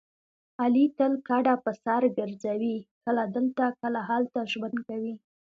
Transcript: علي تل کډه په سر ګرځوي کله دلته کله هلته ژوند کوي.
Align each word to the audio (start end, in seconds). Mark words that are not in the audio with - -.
علي 0.61 0.85
تل 0.97 1.13
کډه 1.27 1.53
په 1.63 1.71
سر 1.83 2.01
ګرځوي 2.17 2.75
کله 3.03 3.23
دلته 3.35 3.65
کله 3.81 3.99
هلته 4.09 4.39
ژوند 4.51 4.77
کوي. 4.87 5.13